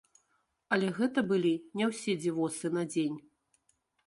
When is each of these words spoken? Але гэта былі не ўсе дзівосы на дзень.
Але 0.77 0.87
гэта 0.99 1.19
былі 1.31 1.51
не 1.81 1.85
ўсе 1.93 2.17
дзівосы 2.23 2.67
на 2.79 2.83
дзень. 2.93 3.17